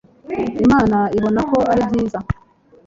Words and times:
imana 0.65 0.97
ibona 1.17 1.39
ko 1.51 1.57
ari 1.71 1.81
byiza 1.89 2.19